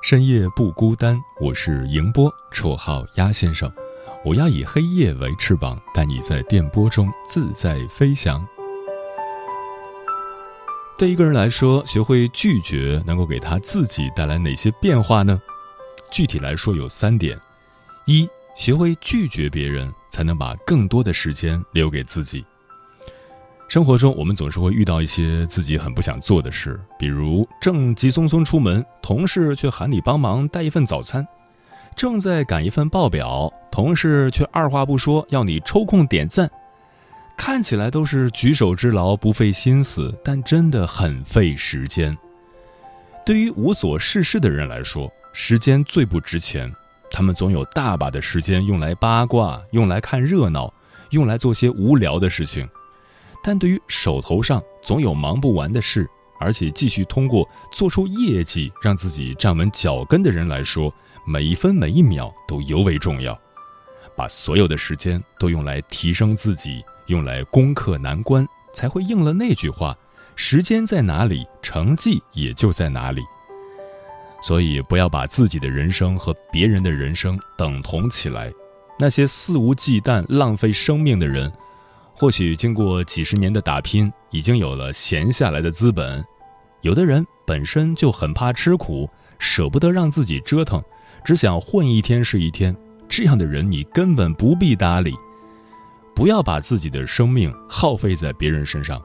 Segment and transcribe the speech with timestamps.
[0.00, 3.70] 深夜不孤单，我是迎波，绰号鸭先生。
[4.24, 8.46] 我要以黑夜为翅膀，带你在电波中自在飞翔。
[10.96, 15.40] 对一个人来说，学会拒绝能够给他自己带来哪些变化呢？
[16.12, 17.38] 具体来说有三点：
[18.06, 22.46] 一，学会拒绝别人，才能把更多的时间留给自己。
[23.68, 31.22] 生活中，我们总是会遇到一些自己很不想做的事，比如正急匆匆出门，同事却喊你帮忙带一份早餐；
[31.94, 36.50] 正在赶一份报表，同事却二话不说要你抽空点赞。
[37.36, 42.16] 看起来都是举手之劳，不费心思，但真的很费时间。
[43.24, 46.72] 对于无所事事的人来说，时间最不值钱，
[47.10, 50.72] 他们总有大把的时间用来八卦，用来看热闹，
[51.10, 52.66] 用来做些无聊的事情。
[53.48, 56.06] 但对于手头上总有忙不完的事，
[56.38, 60.92] 而且继续通过做出业绩让自己站稳脚跟的人来说，
[61.24, 63.34] 每一分每一秒都尤为重要。
[64.14, 69.96] 把所有的时间都用来提升自己，用来攻克难关，才会应了那句话：
[70.36, 73.22] 时间在哪里，成绩也就在哪里。
[74.42, 78.52] 所以，不要把自己的人生和别人的人生等同起来。
[78.98, 81.50] 那些肆无忌惮浪费生命的人。
[82.18, 86.20] 或许经过几十年的打拼，已经有了闲下来的资本。
[86.80, 89.08] 有的人本身就很怕吃苦，
[89.38, 90.82] 舍不得让自己折腾，
[91.24, 92.76] 只想混一天是一天。
[93.08, 95.14] 这样的人你根本不必搭理。
[96.12, 99.00] 不要把自己的生命耗费在别人身上。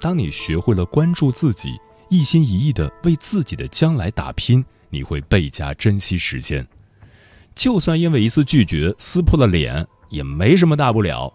[0.00, 6.66] 当你学会了关注自己，一心一意的为自己的将来打拼，你会倍加珍惜时间。
[7.54, 11.30] 就算因为一次拒绝撕破了脸，也没什么大不了。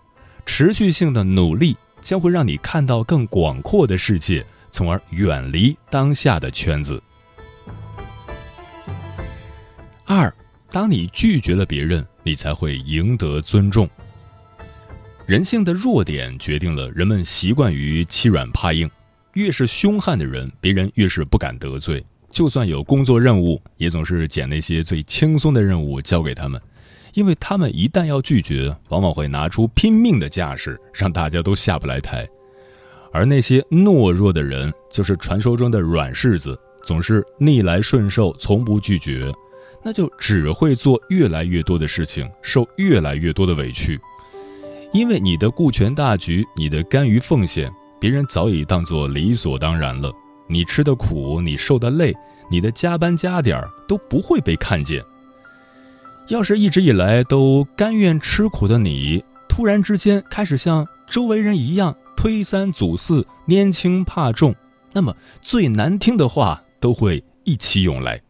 [0.45, 7.01] 持续性的努力将会让你看到更广阔的世界，从而远离当下的圈子。
[10.05, 10.33] 二，
[10.72, 13.88] 当你拒绝了别人，你才会赢得尊重。
[15.27, 18.89] 人性的弱点决定了人们习惯于欺软怕硬，
[19.33, 22.03] 越是凶悍的人，别人越是不敢得罪。
[22.31, 26.59] 就算有工作任务，也总是捡那些最轻松的任务交给他们。
[27.13, 32.27] 因为他们一旦要拒绝，往往会拿出拼命的架势，让大家都下不来台。
[33.11, 39.31] 而那些懦弱的人，就是传说中的软柿子，总是逆来顺受，从不拒绝，
[39.83, 43.99] 那就只会做越来越多的事情，受越来越多的委屈。
[44.93, 50.11] 因为你的顾全大局，你的甘于奉献，别人早已当作理所当然了。
[50.47, 52.15] 你吃的苦，你受的累，
[52.49, 55.03] 你的加班加点儿都不会被看见。
[56.29, 64.56] 要是一直以来都甘愿吃苦的你，突然之间开始像周围人一样推三阻四、拈轻怕重，
[64.94, 68.22] 那么最难听的话都会一起涌来。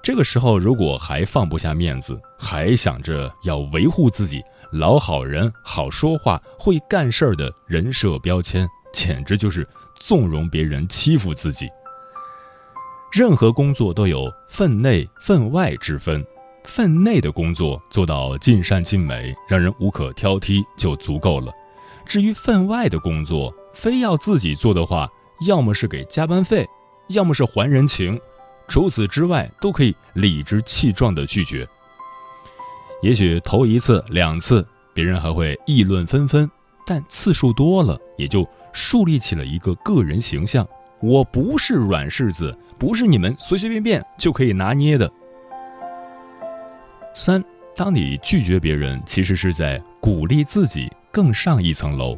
[0.00, 9.66] 这个时候，如果还放不下面子，还想着要维护自己老好人、好说话、会干事儿的人设标签，简直就是
[9.98, 11.68] 纵容别人欺负自己。
[13.12, 16.24] 任何工作都有分内分外之分。
[16.64, 21.52] 分内的工作做到尽善尽美，让人无可挑剔就足够了。
[22.04, 25.08] 至于分外的工作，非要自己做的话，
[25.46, 26.66] 要么是给加班费，
[27.08, 28.18] 要么是还人情。
[28.68, 31.66] 除此之外，都可以理直气壮地拒绝。
[33.02, 36.48] 也许头一次、两次，别人还会议论纷纷，
[36.86, 40.66] 但次数多了，也就树立起了一个个人形象。
[41.00, 45.10] 我不是软柿子，不是你们随随便便就可以拿捏的。
[47.12, 47.42] 三，
[47.74, 52.16] 当你拒绝别人，其实是在鼓励自己更上一层楼。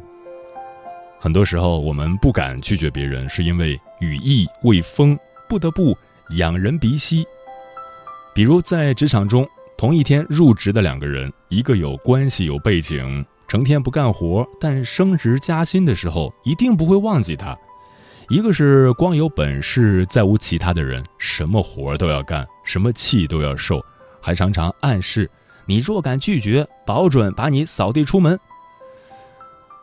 [1.19, 5.17] 很多时候，我们不敢拒绝别人，是因为羽翼未丰，
[5.49, 5.97] 不得不
[6.37, 7.25] 仰人鼻息。
[8.35, 9.47] 比如在职场中，
[9.77, 17.55] 同一天入职的两个人，一个有关系有背景，成天不干活，但升职加薪的时候一定不会忘记他；
[18.29, 23.79] 一个是光有本事再无其他的人，什么活都要干，什么气都要受，
[24.23, 25.29] 还常常暗示
[25.65, 28.39] 你若敢拒绝，保准把你扫地出门。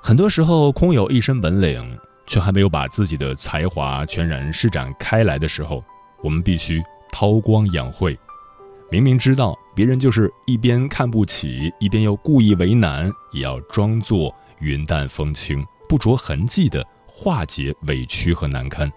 [0.03, 5.85] 很多时候，空有一身本领，却还没有把自己的才华全然施展开来的时候，
[6.23, 6.83] 我们必须
[7.13, 8.19] 韬光养晦。
[8.91, 18.91] 明明知道别人就是一边看不起，一边又故意为难，也要装作云淡风轻、不着痕迹的化解委屈和难堪。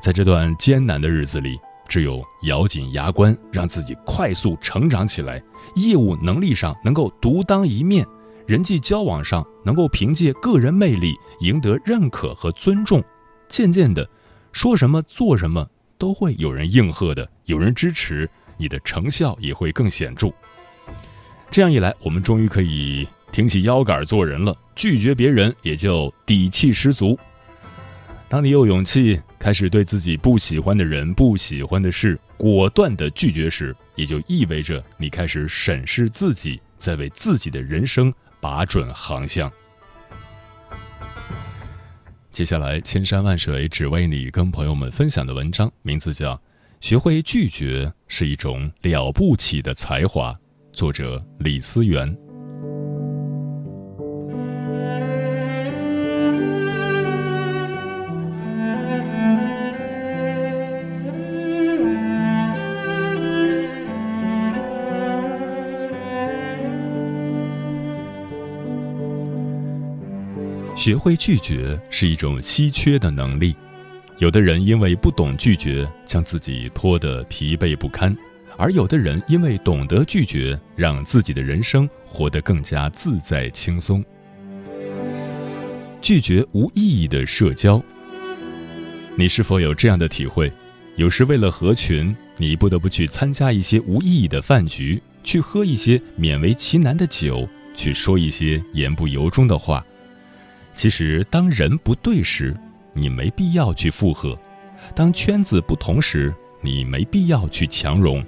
[0.00, 1.58] 在这段艰难的日子里，
[1.92, 5.42] 只有咬紧牙关，让自己快速成长起来，
[5.76, 8.02] 业务能力上能够独当一面。
[8.46, 13.04] 人际交往上能够凭借个人魅力赢得认可和尊重，
[13.46, 14.08] 渐渐的，
[14.52, 15.68] 说什么做什么
[15.98, 20.30] 都会有人应和的，有人支持，你的成效也会更显著。
[21.50, 27.18] 这样一来，我们终于可以挺起腰杆做人了，拒绝别人也就底气十足。
[28.32, 38.10] 当你有勇气开始对自己不喜欢的人、不喜欢的事果断的拒绝时，也就意味着你开始审视自己，在为自己的人生。
[38.40, 39.52] 把准航向。
[42.30, 46.34] 接下来，千山万水只为你，跟朋友们分享的文章名字叫
[46.80, 50.32] 《学会拒绝是一种了不起的才华》，
[50.72, 52.21] 作者李思源。
[70.82, 73.54] 学会拒绝是一种稀缺的能力，
[74.18, 78.12] 有的人因为不懂拒绝，将自己拖得疲惫不堪；
[78.56, 84.04] 而有的人因为懂得拒绝，让自己的人生活得更加自在轻松。
[86.00, 87.80] 拒绝无意义的社交，
[89.14, 90.52] 你是否有这样的体会？
[90.96, 99.86] 有时为了合群，你不得不去参加一些无意义的饭局，去喝一些勉为其难的酒，去说一些言不由衷的话。
[100.74, 102.56] 其实，当人不对时，
[102.92, 104.36] 你没必要去附和；
[104.94, 108.24] 当圈子不同时，你没必要去强融。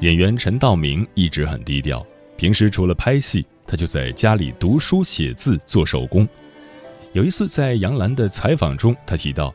[0.00, 2.04] 演员陈道明一直很低调，
[2.36, 6.28] 平时除了拍戏，他就在家里读书、写字、做手工。
[7.12, 9.54] 有一次在杨澜的采访中，他提到：“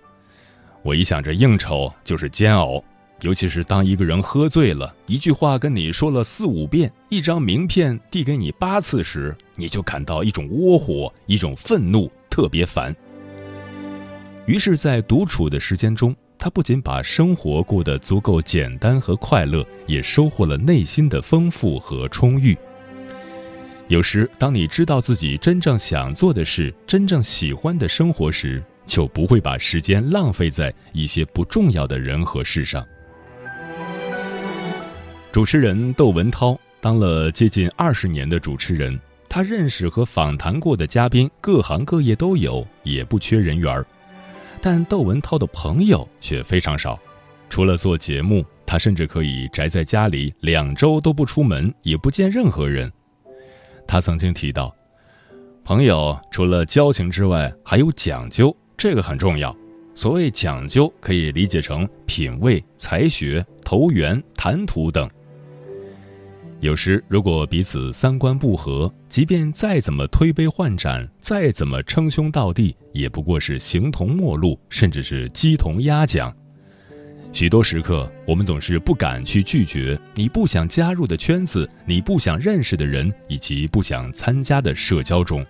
[0.83, 2.81] 我一想着应酬就是煎熬。”
[3.21, 12.95] 尤其是当一个人喝醉了，一句话跟你说了四五遍，一张名片递给你八次时，你就感到一种窝火，一种愤怒，特别烦。
[14.45, 22.55] 于是，在独处的时间中，他不仅把生活过得足够简单和快乐，也收获了内心的丰富和充裕。
[23.87, 32.85] 有时，当你知道自己真正想做的事，真正喜欢的生活时，就不会把时间浪费在一些不重要的人和事上。
[35.38, 39.00] 主持人窦文涛当了接近二十年的主持人，
[39.30, 43.86] 他认识和访谈过的嘉宾各行各业都有，也不缺人缘儿。
[44.60, 46.98] 但窦文涛的朋友却非常少，
[47.51, 52.91] 除了做节目，他甚至可以宅在家里两周都不出门，也不见任何人。
[53.86, 54.75] 他曾经提到，
[55.63, 59.56] 朋友除了交情之外，还有讲究，这个很重要。
[59.94, 65.08] 所谓讲究，可以理解成品味、才学、投缘、谈吐等。
[66.59, 76.35] 有时，如果彼此三观不合，即便再怎么推杯换盏，再怎么称兄道弟，也不过是形同陌路，甚至是鸡同鸭讲。
[77.31, 85.45] 许多时刻，我们总是不敢去拒绝你不想加入的圈子、你不想认识的人以及不想参加的社交中。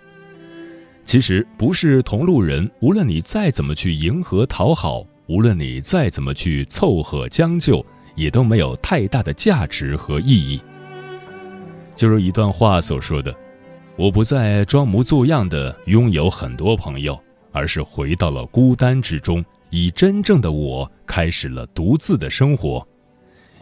[1.05, 7.85] 其实，不是同路人，无论你再怎么去迎合讨好，无论你再怎么去凑合将就，
[8.15, 10.59] 也都没有太大的价值和意义。
[11.97, 13.35] 就如一段话所说的
[13.97, 17.19] ：“我不再装模作样的拥有很多朋友，
[17.51, 22.87] 而是回到了孤单之中，以真正的我开始了独自的生活。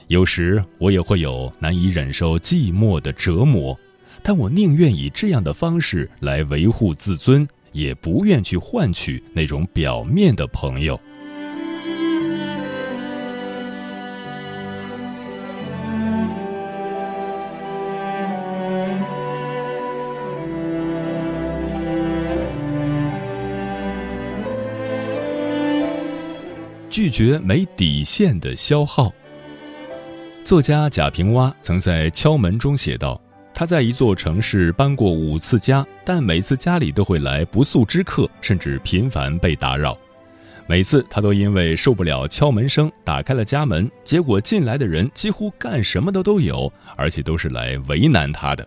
[0.07, 3.75] 有时我也会有难以忍受寂寞的折磨，
[4.21, 10.99] 但我宁愿以这样的方式来维护自尊，也不愿去换取那种表面的朋友。”
[26.95, 29.13] 拒绝没底线的消耗。
[30.45, 33.21] 作家贾平凹曾在《敲门》中写道
[33.53, 39.97] ：“他在一座城市搬过五次家，但每次家里都会来不速之客，甚至频繁被打扰。
[40.67, 48.65] 每次他都因为受不了敲门声，打开了家门，结果进来的人几乎干什么的都有，而且都是来为难他的。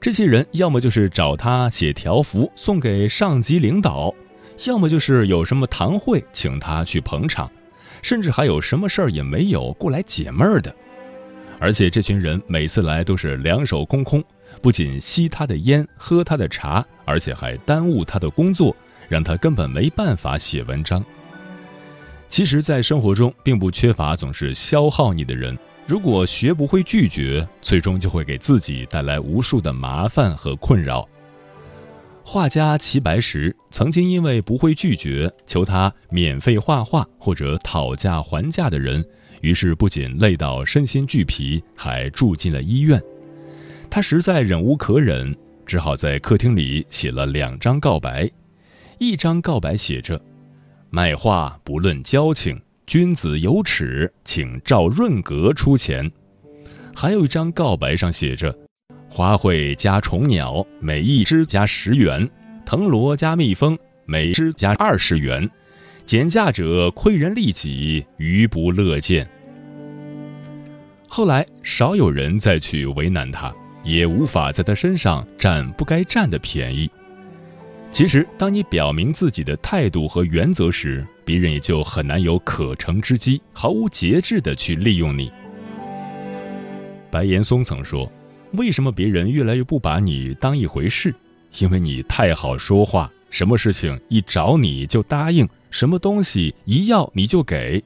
[0.00, 4.12] 这些人要么就是找他写条幅送给上级领导，
[4.64, 7.50] 要么就是有什么堂会请他去捧场。”
[8.02, 10.72] 甚至还有什么事儿也没有过来解闷儿的，
[11.58, 14.22] 而且这群人每次来都是两手空空，
[14.60, 18.76] 不仅吸他的烟、喝他的茶，而且还耽误他的工作，
[19.08, 21.04] 让他根本没办法写文章。
[22.28, 31.08] 其实，在生活中并不缺乏总是消耗你的人，如果学不会拒绝，最终就会给自己带来无数的麻烦和困扰。
[32.28, 39.02] 画家齐白石曾经因为不会拒绝求他免费画画或者讨价还价的人，
[39.42, 43.00] 于是不仅累到身心俱疲，还住进了医院。
[43.88, 45.32] 他实在忍无可忍，
[45.64, 48.28] 只好在客厅里写了两张告白。
[48.98, 50.20] 一张告白写着
[50.90, 56.10] ：“卖画不论交情，君子有耻，请赵润格出钱。”
[56.92, 58.65] 还有一张告白上写着。
[59.16, 62.28] 花卉加虫鸟，每一只加十元；
[62.66, 65.50] 藤萝加蜜蜂，每只加二十元。
[66.04, 69.26] 减价者亏人利己，余不乐见。
[71.08, 73.50] 后来少有人再去为难他，
[73.82, 76.90] 也无法在他身上占不该占的便宜。
[77.90, 85.32] 其实，当你表明自己的态度和原则时，别人也就很难有可乘之机，毫无节制的去利用你。
[87.10, 88.12] 白岩松曾说。
[88.52, 91.14] 为什么别人越来越不把你当一回事？
[91.58, 97.82] 因为你太好说话，什么事情一找你就答应，什么东西一要你就给。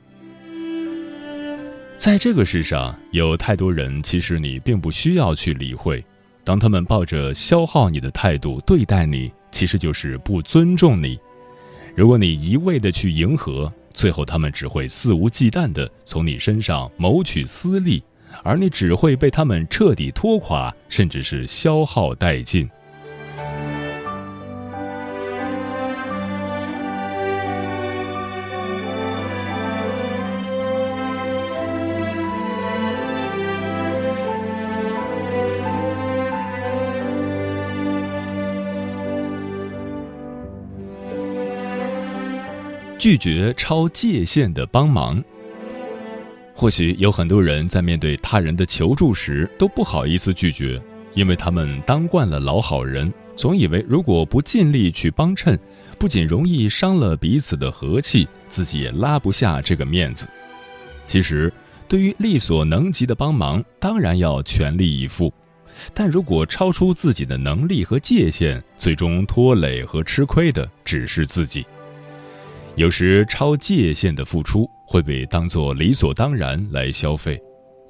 [1.97, 6.03] 在这个世上，有太多人，其实你并不需要去理会。
[6.43, 11.19] 当他们抱着消耗你的态度对待你，其实就是不尊重你。
[11.95, 18.03] 如果你一味的去迎合，最后他们只会肆无忌惮的从你身上谋取私利。
[18.43, 22.69] 而你只会被他们彻底拖垮，甚至是消耗殆尽。
[42.99, 45.25] 拒绝超界限的帮忙。
[46.61, 50.79] 或许有很多人在面对他人的求助时都不好意思拒绝，
[51.15, 55.59] 因为他们当惯了老好人，总以为如果不尽力去帮衬，
[55.99, 60.29] 不仅容易伤了彼此的和气，自己也拉不下这个面子。
[61.07, 61.51] 其实，
[61.89, 65.33] 对于力所能及的帮忙，当然要全力以赴，
[65.95, 71.65] 但如果超出自己的能力和界限，最终拖累和吃亏的只是自己。
[72.81, 77.39] 有时超界限的付出会被当作理所当然来消费，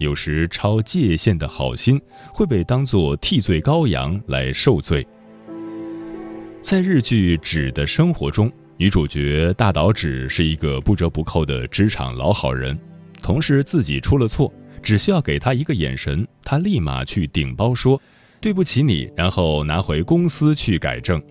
[0.01, 1.97] 有时超界限的好心
[2.35, 5.07] 会被当作替罪羔羊来受罪。
[6.61, 12.77] 在日剧《纸的生活》中，女主角大岛纸是一个不折不扣的职场老好人，
[13.23, 18.03] 同事自己出了错，只需要给他一个眼神，他立马去顶包说
[18.43, 21.23] ：“对不起你”，然后拿回公司去改正。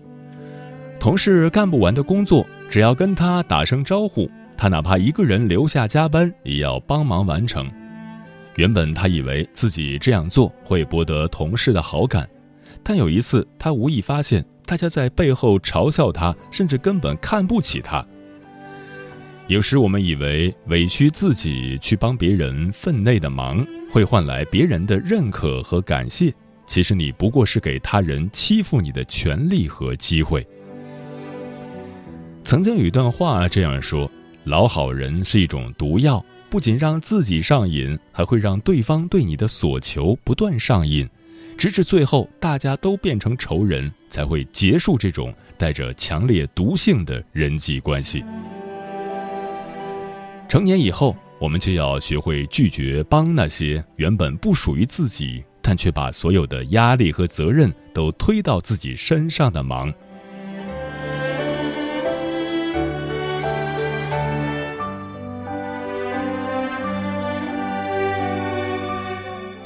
[1.00, 7.66] 同事干不完的工作，只要跟他打声招呼，他哪怕一个人留下加班，也要帮忙完成。
[8.56, 12.28] 原本他以为自己这样做会博得同事的好感，
[12.82, 18.04] 但有一次他无意发现，大家在背后嘲笑他，甚至根本看不起他。
[19.46, 26.30] 有时我们以为委屈自己去帮别人分内的忙，会换来别人的认可和感谢，
[26.66, 30.46] 其实你不过是给他人欺负你的权利和机会。
[32.42, 34.10] 曾经有一段话这样说
[34.44, 41.08] ：“老好人是一种毒药，不仅让自己上瘾，还会让对方对你的所求不断上瘾，
[41.56, 48.24] 直至最后大家都变成仇人，才会结束这种带着强烈毒性的人际关系。”
[50.48, 59.92] 成年以后，我们就要学会拒绝帮那些原本不属于自己，但却把所有的压力和责任都推到自己身上的忙。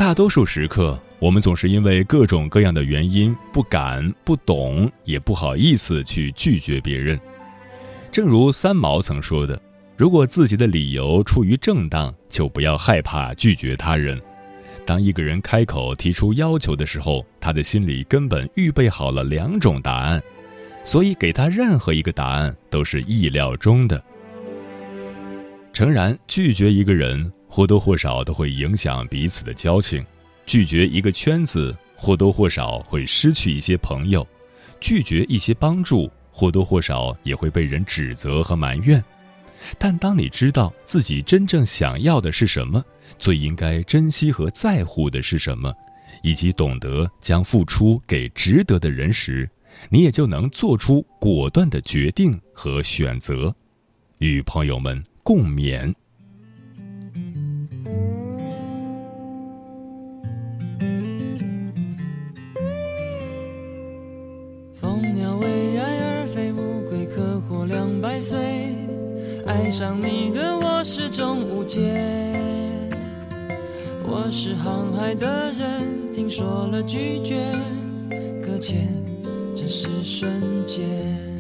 [0.05, 7.19] 大多数时刻，我们总是因为各种各样的原因不敢、不懂，也不好意思去拒绝别人。
[8.13, 9.59] 正如三毛曾说的
[9.97, 14.21] ：“如果自己的理由出于正当，就不要害怕拒绝他人。
[14.85, 20.23] 当一个人开口提出要求的时候，他的心里根本预备好了两种答案，
[20.85, 24.05] 所以给他任何一个答案都是意料中的。
[25.73, 30.03] 诚然，拒绝一个人或多或少都会影响彼此的交情；
[30.45, 34.27] 拒绝一个圈子或多或少会失去一些朋友；
[34.81, 39.01] 拒绝一些帮助或多或少也会被人指责和埋怨。
[39.79, 42.85] 但当你知道自己真正想要的是什么，
[43.21, 45.73] 最应该珍惜和在乎的是什么，
[46.25, 49.49] 以及懂得将付出给值得的人时，
[49.89, 53.55] 你也就能做出果断的决定和选择，
[54.19, 55.95] 与朋友们共勉。
[69.65, 71.81] 爱上你的我始终无解，
[74.07, 77.51] 我是航海的人，听说了拒绝，
[78.43, 78.87] 搁浅
[79.57, 80.31] 只是瞬
[80.67, 81.34] 间。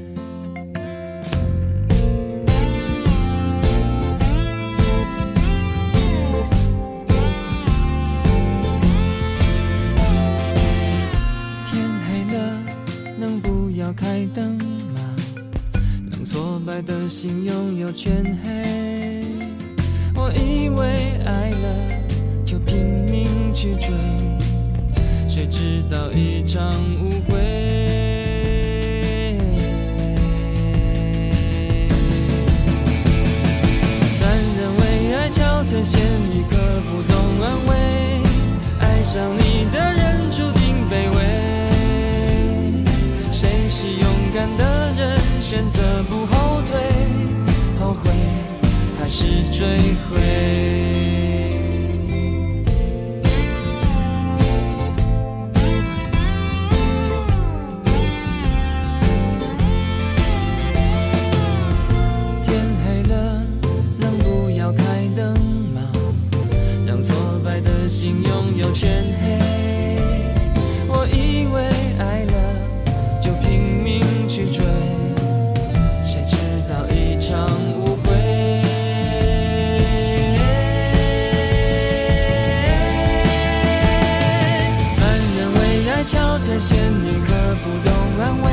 [49.65, 50.64] 追回？
[86.05, 87.33] 憔悴，仙女可
[87.65, 88.51] 不懂安慰。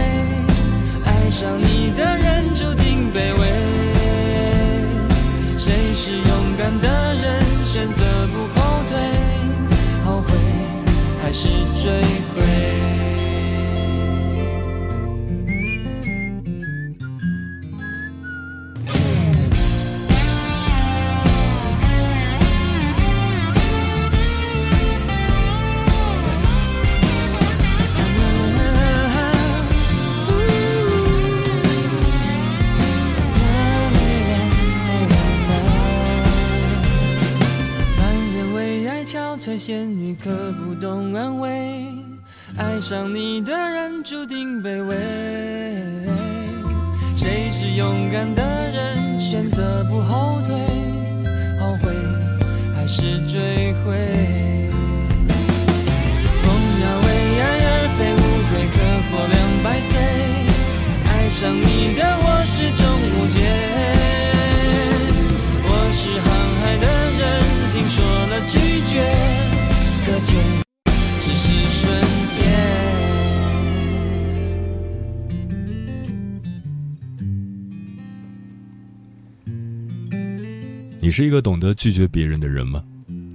[1.06, 3.42] 爱上你的人注定卑微。
[5.58, 7.42] 谁是勇敢的人？
[7.66, 8.98] 选择不后退，
[10.06, 10.34] 后悔
[11.22, 11.50] 还是
[11.82, 12.02] 追
[39.58, 41.50] 仙女可不懂安慰，
[42.58, 44.96] 爱上你的人注定卑微。
[47.16, 49.20] 谁是勇敢的人？
[49.20, 50.56] 选择不后退，
[51.60, 51.94] 后悔
[52.76, 54.70] 还是追悔？
[56.42, 57.08] 蜂鸟为
[57.40, 58.18] 爱而飞，乌
[58.50, 58.76] 龟可
[59.08, 59.90] 活两百岁。
[61.08, 62.84] 爱上你的我始终
[63.14, 63.40] 无解，
[65.64, 66.28] 我是航
[66.60, 66.86] 海的
[67.20, 67.22] 人，
[67.72, 68.58] 听说了拒
[68.92, 69.41] 绝。
[70.24, 72.46] 只是瞬间。
[81.02, 82.84] 你是一个懂得拒绝别人的人吗？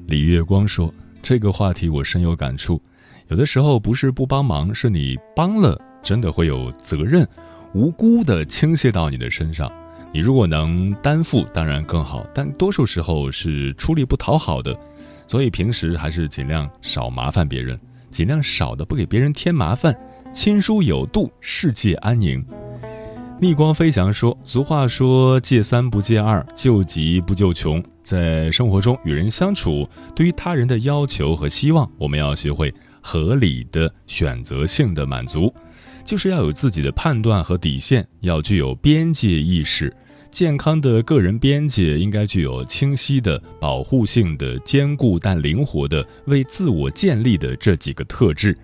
[0.07, 2.81] 李月光说：“这个话题我深有感触。
[3.29, 7.27] 有的时候不是不帮忙，是你帮了，真的会有责任，
[7.75, 9.69] 无辜的倾泻到你的身上。
[10.13, 14.79] 你如果能担负，当然更好，但多数时候是出力不讨好的。”
[15.27, 17.79] 所以平时还是尽量少麻烦别人，
[18.11, 19.97] 尽量少的不给别人添麻烦，
[20.33, 22.45] 亲疏有度，世界安宁。
[23.39, 27.85] 逆光飞翔说：“俗话说，借三不借二，救急不救穷。
[28.03, 35.53] 在生活中与人相处，对于他人的要求和希望，我们要学会合理的、选择性的满足，
[36.03, 39.95] 就是要有自己的判断和底线，要具有边界意识。”
[40.37, 48.55] 健康的个人边界应该具有清晰的、保护性的、坚固但灵活的、为自我建立的这几个特质。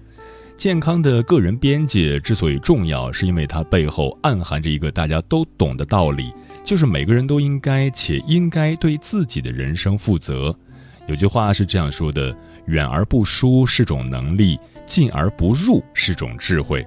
[0.55, 6.31] 健康的个人边界之所以重要，是因为它背后暗含着一个大家都懂的道理，
[6.63, 10.55] 就是每个人都应该且应该对自己的人生负责。
[11.09, 12.37] 有句话是这样说的
[12.69, 16.87] ：“远而不疏是种能力，近而不入是种智慧。”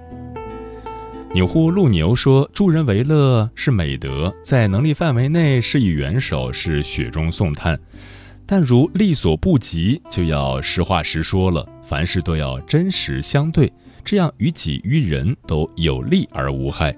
[1.34, 7.78] 钮祜禄牛说：“助人为乐是美德，在能力范围内施以援手是雪中送炭，
[8.46, 11.66] 但如力所不及，就要实话实说了。
[11.82, 13.70] 凡事都要真实相对，
[14.02, 16.96] 这样于己于人都有利而无害。”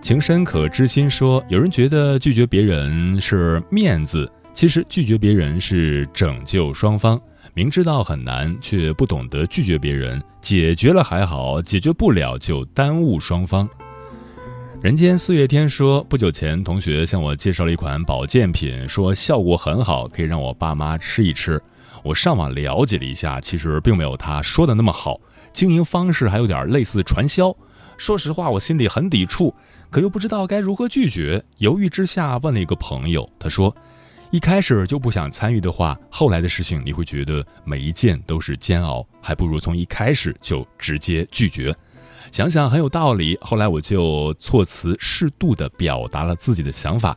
[0.00, 7.20] 情深可知心说：“有人觉得拒绝别人是面子。”其实拒绝别人是拯救双方，
[7.52, 13.68] 明知道很难，却不懂得拒绝别人，解决了还好，解决不了就耽误双方。
[14.80, 21.60] 人间四月天说，不久前同学向我介绍了一款保健品，说效果很好，可以让我爸妈吃一吃。
[22.02, 25.20] 我上网了解了一下，其实并没有他说的那么好，
[25.52, 27.54] 经营方式还有点类似传销。
[27.98, 29.54] 说实话，我心里很抵触，
[29.90, 33.74] 可又不知道该如何拒绝，犹豫之下问了一个朋友，他说。
[34.30, 41.74] 一开始就不想参与的话，后来的事情你会觉得每一件都是煎熬，还不如从一开始就直接拒绝。
[42.30, 47.16] 想想很有道理，后来我就措辞适度的表达了自己的想法。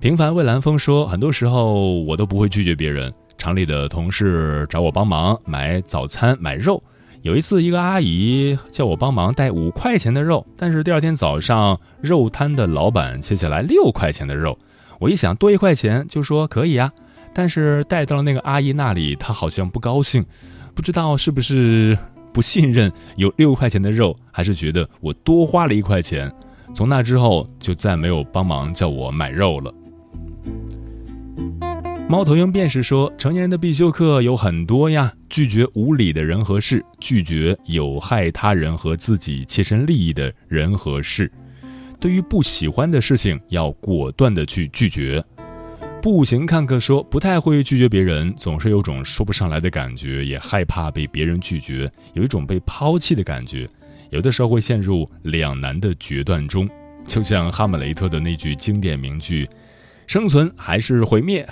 [0.00, 3.12] 平凡蔚蓝风说，很多时候我都不会拒绝别人。
[3.36, 6.82] 厂里的同事找我帮忙买早餐买肉，
[7.22, 14.58] 有一次一个阿姨叫我帮忙带五块钱的肉，但是第二天早上肉摊的老板切下来六块钱的肉。
[14.98, 16.92] 我一想多一块钱就说可以呀，
[17.32, 20.24] 但是带到了那个阿姨那里，她好像不高兴，
[20.74, 21.96] 不知道是不是
[22.32, 26.32] 不信任有六块钱的肉，还是觉得我多花了一块钱。
[26.74, 29.72] 从那之后就再没有帮忙叫我买肉了。
[32.08, 41.30] 猫头鹰便是说，成年人的必修课有很多呀，拒绝无理的人和事，拒绝有害他人和自己切身利益的人和事。
[42.00, 45.22] 对于不喜欢的事情，要果断的去拒绝。
[46.00, 53.68] 步行看客说，不太会拒绝别人，总是有种说不上来的感觉，也害怕被别人拒绝，有一种被抛弃的感觉。
[54.10, 56.70] 有的时候会陷入两难的决断中，
[57.06, 59.48] 就像哈姆雷特的那句经典名句
[60.06, 61.46] ：“生存还是毁灭。”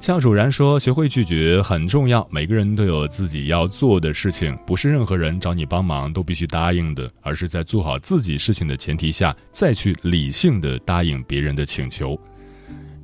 [0.00, 2.26] 向主然说：“学会拒绝很重要。
[2.30, 12.18] 每个人都有自己要做的事情，不是任何人找你帮忙都必须答应的，而是在做好自己事情的前提下，再去理性的答应别人的请求。”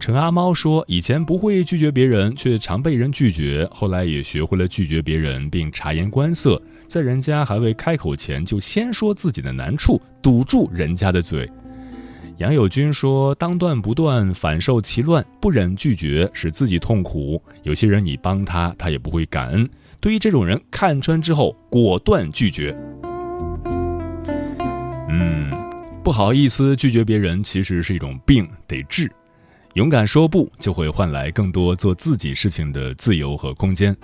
[0.01, 11.47] 陈阿猫说：“以前不会拒绝别人，却常被人拒绝，后来也学会了拒绝别人，并察言观色，在人家还未开口前，就先说自己的难处，堵住人家的嘴。”
[12.39, 17.43] 杨友军说：“当断不断，反受其乱，不忍拒绝，使自己痛苦。
[17.63, 19.67] 有些人你帮他，他也不会感恩。
[20.01, 22.77] 对于这种人，看穿之后果断拒绝。
[25.09, 25.51] 嗯，
[26.05, 29.11] 不好意思拒绝别人，其实是一种病，得治。
[29.73, 33.97] 勇敢说不，就会换来更多做自己事情的自由和空间。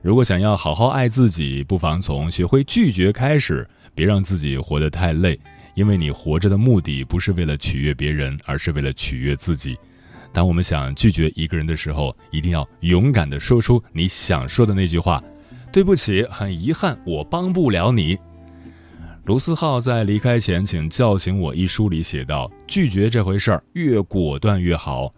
[0.00, 5.36] 如果想要好好爱自己，不妨从学会拒绝开始，别让自己活得太累。”
[5.80, 9.78] 因为你活着的目的不是为了取悦别人，而是为了取悦自己。
[10.30, 15.24] 当我们想拒绝一个人的时候，一定要勇敢地说出你想说的那句话
[15.72, 18.18] ：“对不起，很遗憾，我帮不了你。”
[19.24, 25.10] 卢思浩在《离开前，请叫醒我》一书里写道：“拒绝这回事儿，越果断越好。”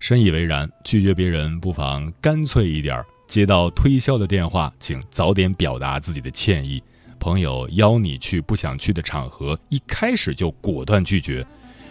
[0.00, 0.66] 深以为然。
[0.82, 3.04] 拒绝别人，不妨干脆一点。
[3.28, 6.82] 接到推销的电话，请早点表达自己的歉意。
[7.18, 11.44] 朋友邀你去不想去的场合，一开始就果断拒绝；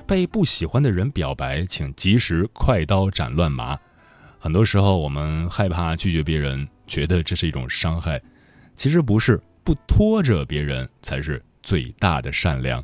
[0.07, 3.77] 被不喜欢的人表白，请及时快刀斩乱麻。
[4.39, 8.21] 很多时候，我们害怕拒绝别人，觉得这是一种伤害，
[8.75, 12.83] 其实不是，不拖着别人才是最大的善良。